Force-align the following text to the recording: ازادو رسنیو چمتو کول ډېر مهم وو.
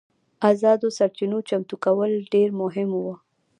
ازادو 0.51 0.87
رسنیو 0.91 1.45
چمتو 1.49 1.75
کول 1.85 2.11
ډېر 2.33 2.49
مهم 2.61 2.89
وو. 3.01 3.13